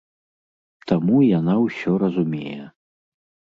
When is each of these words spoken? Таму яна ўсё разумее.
Таму 0.91 1.17
яна 1.39 1.53
ўсё 1.67 1.91
разумее. 2.07 2.57